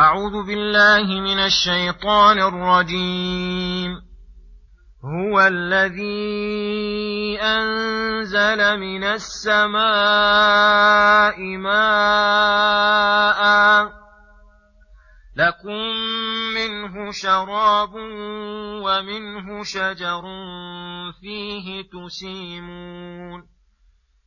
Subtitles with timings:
[0.00, 4.02] أعوذ بالله من الشيطان الرجيم.
[5.04, 9.76] هو الذي أنزل من السماء
[11.56, 13.40] ماء
[15.36, 15.82] لكم
[16.54, 17.94] منه شراب
[18.84, 20.22] ومنه شجر
[21.20, 23.59] فيه تسيمون.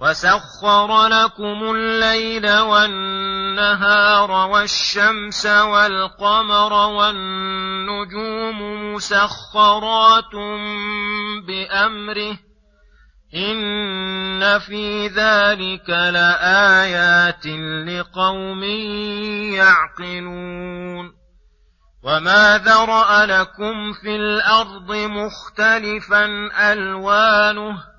[0.00, 8.58] وسخر لكم الليل والنهار والشمس والقمر والنجوم
[8.94, 10.34] مسخرات
[11.46, 12.38] بامره
[13.34, 17.46] ان في ذلك لايات
[17.86, 18.64] لقوم
[19.54, 21.12] يعقلون
[22.02, 26.24] وما ذرا لكم في الأرض مختلفا
[26.72, 27.89] الوانه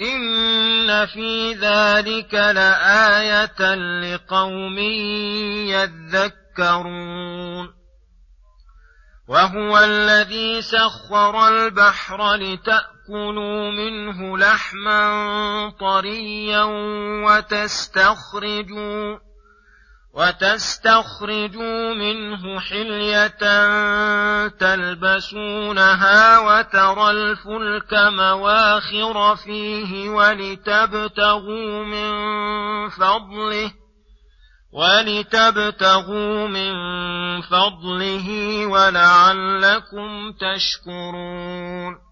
[0.00, 4.78] إن في ذلك لآية لقوم
[6.58, 7.74] يذكرون
[9.28, 16.62] وهو الذي سخر البحر لتأكلوا منه لحما طريا
[17.26, 19.18] وتستخرجوا
[20.14, 23.28] وتستخرجوا منه حلية
[24.48, 32.12] تلبسونها وترى الفلك مواخر فيه ولتبتغوا من
[32.88, 33.72] فضله
[34.72, 36.72] ولتبتغوا من
[37.40, 38.28] فضله
[38.66, 42.11] ولعلكم تشكرون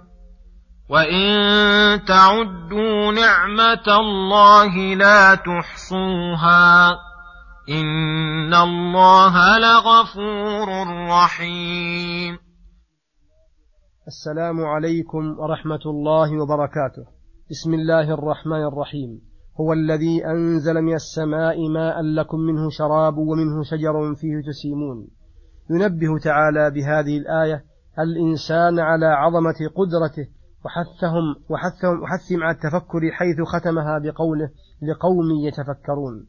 [0.91, 6.91] وان تعدوا نعمه الله لا تحصوها
[7.69, 10.67] ان الله لغفور
[11.09, 12.37] رحيم
[14.07, 17.05] السلام عليكم ورحمة الله وبركاته.
[17.49, 19.21] بسم الله الرحمن الرحيم.
[19.59, 25.07] هو الذي أنزل من السماء ماء لكم منه شراب ومنه شجر فيه تسيمون.
[25.69, 27.63] ينبه تعالى بهذه الآية
[27.99, 34.49] الإنسان على عظمة قدرته وحثهم وحثهم وحثهم على التفكر حيث ختمها بقوله
[34.81, 36.25] لقوم يتفكرون.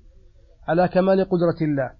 [0.68, 1.90] على كمال قدرة الله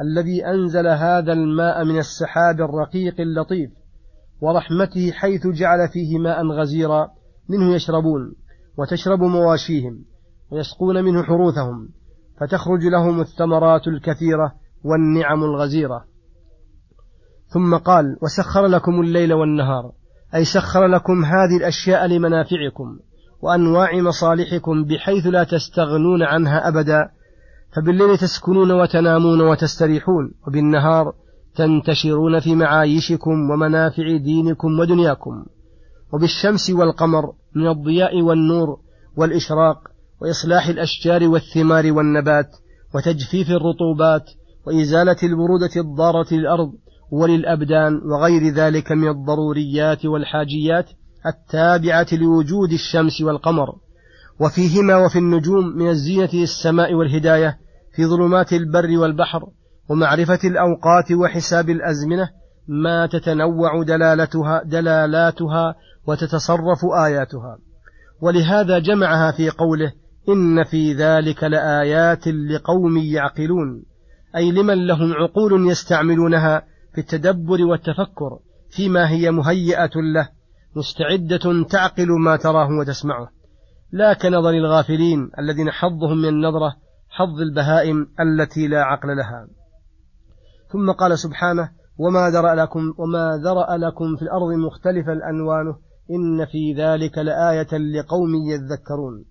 [0.00, 3.70] الذي أنزل هذا الماء من السحاب الرقيق اللطيف
[4.40, 7.10] ورحمته حيث جعل فيه ماء غزيرا
[7.48, 8.34] منه يشربون
[8.76, 10.04] وتشرب مواشيهم
[10.50, 11.88] ويسقون منه حروثهم
[12.40, 14.52] فتخرج لهم الثمرات الكثيرة
[14.84, 16.04] والنعم الغزيرة.
[17.46, 19.92] ثم قال وسخر لكم الليل والنهار.
[20.34, 22.98] أي سخر لكم هذه الأشياء لمنافعكم
[23.42, 27.10] وأنواع مصالحكم بحيث لا تستغنون عنها أبدا
[27.76, 31.12] فبالليل تسكنون وتنامون وتستريحون وبالنهار
[31.54, 35.44] تنتشرون في معايشكم ومنافع دينكم ودنياكم
[36.12, 38.78] وبالشمس والقمر من الضياء والنور
[39.16, 39.78] والإشراق
[40.20, 42.50] وإصلاح الأشجار والثمار والنبات
[42.94, 44.30] وتجفيف الرطوبات
[44.66, 46.72] وإزالة البرودة الضارة للأرض
[47.10, 50.86] وللأبدان وغير ذلك من الضروريات والحاجيات
[51.26, 53.68] التابعة لوجود الشمس والقمر.
[54.40, 57.58] وفيهما وفي النجوم من الزينة للسماء والهداية
[57.96, 59.40] في ظلمات البر والبحر
[59.90, 62.28] ومعرفة الأوقات وحساب الأزمنة
[62.68, 65.74] ما تتنوع دلالتها دلالاتها
[66.06, 67.58] وتتصرف آياتها.
[68.22, 69.92] ولهذا جمعها في قوله
[70.28, 73.82] إن في ذلك لآيات لقوم يعقلون.
[74.36, 78.38] أي لمن لهم عقول يستعملونها في التدبر والتفكر
[78.70, 80.28] فيما هي مهيئة له
[80.76, 83.30] مستعدة تعقل ما تراه وتسمعه.
[83.92, 86.76] لا كنظر الغافلين الذين حظهم من النظرة
[87.08, 89.48] حظ البهائم التي لا عقل لها.
[90.72, 95.76] ثم قال سبحانه وما ذرأ لكم وما ذرأ لكم في الأرض مختلفا ألوانه
[96.10, 99.24] إن في ذلك لآية لقوم يذكرون.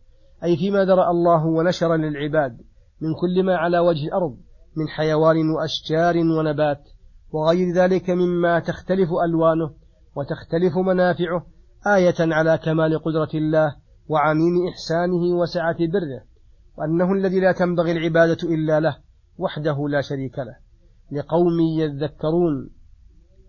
[0.43, 2.57] أي فيما ذرأ الله ونشر للعباد
[3.01, 4.37] من كل ما على وجه الأرض
[4.77, 6.83] من حيوان وأشجار ونبات.
[7.31, 9.71] وغير ذلك مما تختلف ألوانه
[10.15, 11.45] وتختلف منافعه
[11.87, 13.75] آية على كمال قدرة الله
[14.07, 16.23] وعميم إحسانه وسعة بره
[16.77, 18.97] وأنه الذي لا تنبغي العبادة إلا له
[19.37, 20.55] وحده لا شريك له
[21.11, 22.69] لقوم يذكرون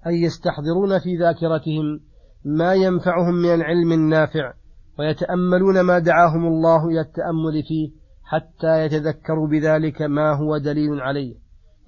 [0.06, 2.00] أي يستحضرون في ذاكرتهم
[2.44, 4.52] ما ينفعهم من العلم النافع
[4.98, 7.90] ويتأملون ما دعاهم الله إلى التأمل فيه
[8.22, 11.34] حتى يتذكروا بذلك ما هو دليل عليه.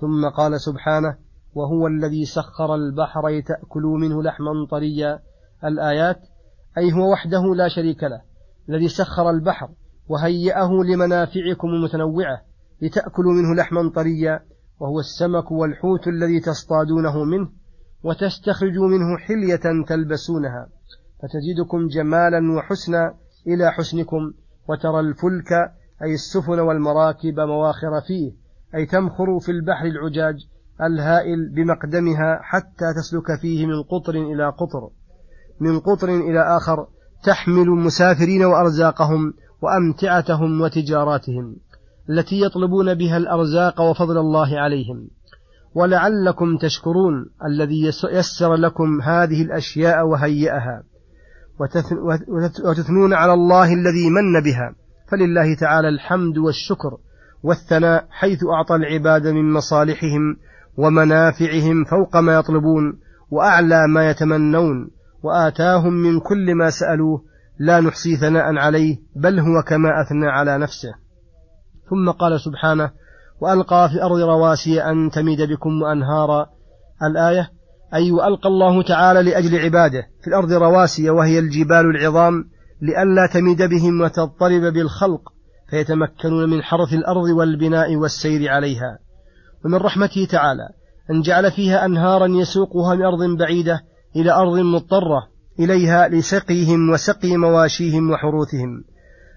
[0.00, 1.16] ثم قال سبحانه
[1.54, 5.18] وهو الذي سخر البحر لتأكلوا منه لحما طريا.
[5.64, 6.20] الآيات
[6.78, 8.22] أي هو وحده لا شريك له
[8.68, 9.68] الذي سخر البحر
[10.08, 12.42] وهيأه لمنافعكم المتنوعة
[12.82, 14.40] لتأكلوا منه لحما طريا.
[14.80, 17.48] وهو السمك والحوت الذي تصطادونه منه
[18.04, 20.68] وتستخرجوا منه حلية تلبسونها.
[21.22, 23.14] فتزيدكم جمالا وحسنا
[23.46, 24.32] إلى حسنكم
[24.68, 25.52] وترى الفلك
[26.02, 28.32] أي السفن والمراكب مواخر فيه
[28.74, 30.34] أي تمخر في البحر العجاج
[30.80, 34.88] الهائل بمقدمها حتى تسلك فيه من قطر إلى قطر
[35.60, 36.86] من قطر إلى آخر
[37.24, 41.56] تحمل المسافرين وأرزاقهم وأمتعتهم وتجاراتهم
[42.10, 45.08] التي يطلبون بها الأرزاق وفضل الله عليهم.
[45.74, 50.82] ولعلكم تشكرون الذي يسر لكم هذه الأشياء وهيئها
[52.64, 54.74] وتثنون على الله الذي من بها.
[55.10, 56.98] فلله تعالى الحمد والشكر
[57.42, 60.36] والثناء حيث أعطى العباد من مصالحهم
[60.76, 62.98] ومنافعهم فوق ما يطلبون
[63.30, 64.90] وأعلى ما يتمنون
[65.22, 67.22] وآتاهم من كل ما سألوه
[67.58, 70.94] لا نحصي ثناء عليه بل هو كما أثنى على نفسه.
[71.90, 72.90] ثم قال سبحانه
[73.40, 76.46] وألقى في الأرض رواسي أن تميد بكم وأنهارا.
[77.02, 77.50] الآية
[77.94, 80.02] أي وألقى الله تعالى لأجل عباده.
[80.22, 82.44] في الأرض رواسي وهي الجبال العظام
[82.82, 85.20] لئلا تميد بهم وتضطرب بالخلق
[85.70, 88.98] فيتمكنون من حرث الأرض والبناء والسير عليها.
[89.64, 90.68] ومن رحمته تعالى
[91.10, 93.80] أن جعل فيها أنهارا يسوقها من أرض بعيدة
[94.16, 95.28] إلى أرض مضطرة
[95.60, 98.84] إليها لسقيهم وسقي مواشيهم وحروثهم.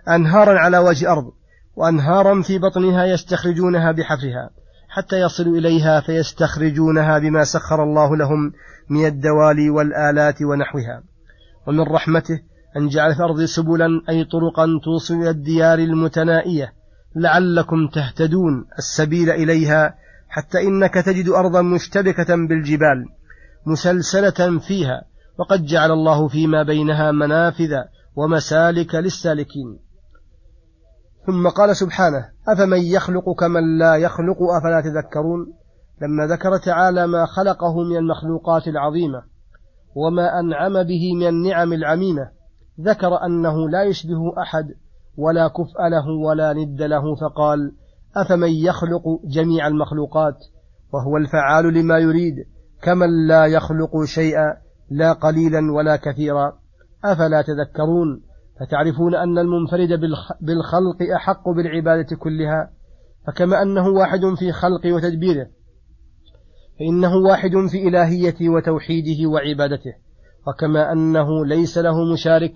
[0.10, 1.32] أنهارا على وجه أرض
[1.76, 4.50] وأنهارا في بطنها يستخرجونها بحفرها
[4.90, 8.52] حتى يصلوا إليها فيستخرجونها بما سخر الله لهم
[8.90, 11.04] من الدوالي والآلات ونحوها.
[11.68, 12.40] ومن رحمته
[12.78, 16.74] أن جعل في الأرض سبلا أي طرقا توصل إلى الديار المتنائية
[17.16, 19.96] لعلكم تهتدون السبيل إليها
[20.30, 23.06] حتى إنك تجد أرضا مشتبكة بالجبال
[23.66, 25.04] مسلسلة فيها
[25.40, 27.74] وقد جعل الله فيما بينها منافذ
[28.16, 29.80] ومسالك للسالكين.
[31.26, 35.54] ثم قال سبحانه أفمن يخلق كمن لا يخلق؟ أفلا تذكرون؟
[36.02, 39.24] لما ذكر تعالى ما خلقه من المخلوقات العظيمة
[39.96, 42.30] وما أنعم به من النعم العميمة
[42.82, 44.66] ذكر أنه لا يشبه أحد
[45.18, 47.72] ولا كفء له ولا ند له فقال
[48.18, 50.36] أفمن يخلق جميع المخلوقات
[50.94, 52.36] وهو الفعال لما يريد
[52.82, 54.58] كمن لا يخلق شيئا
[54.90, 56.54] لا قليلا ولا كثيرا؟
[57.06, 58.22] أفلا تذكرون؟
[58.60, 60.00] فتعرفون أن المنفرد
[60.42, 62.72] بالخلق أحق بالعبادة كلها؟
[63.28, 65.48] فكما أنه واحد في خلقه وتدبيره
[66.80, 69.94] فإنه واحد في إلهيته وتوحيده وعبادته.
[70.48, 72.54] وكما أنه ليس له مشارك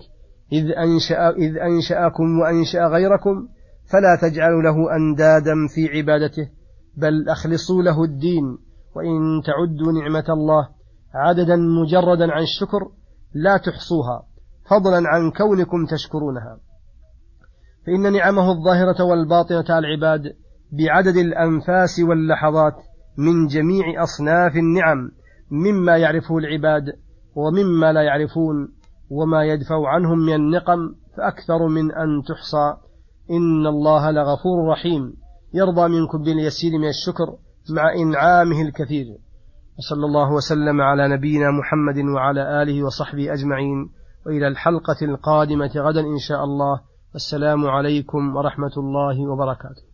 [0.52, 3.48] إذ أنشأ إذ أنشأكم وأنشأ غيركم
[3.92, 6.48] فلا تجعلوا له أندادا في عبادته
[6.96, 8.58] بل أخلصوا له الدين
[8.96, 10.68] وإن تعدوا نعمة الله
[11.14, 12.90] عددا مجردا عن الشكر
[13.34, 14.26] لا تحصوها
[14.70, 16.60] فضلا عن كونكم تشكرونها.
[17.86, 20.36] فإن نعمه الظاهرة والباطنة على العباد
[20.72, 22.74] بعدد الأنفاس واللحظات
[23.18, 25.10] من جميع أصناف النعم
[25.50, 26.84] مما يعرفه العباد
[27.34, 28.72] ومما لا يعرفون
[29.10, 32.89] وما يدفع عنهم من النقم فأكثر من أن تحصى.
[33.30, 35.14] إن الله لغفور رحيم.
[35.54, 37.36] يرضى منكم باليسير من الشكر
[37.70, 39.06] مع إنعامه الكثير.
[39.78, 43.90] وصلى الله وسلم على نبينا محمد وعلى آله وصحبه أجمعين.
[44.26, 46.80] وإلى الحلقة القادمة غدا إن شاء الله.
[47.12, 49.89] والسلام عليكم ورحمة الله وبركاته.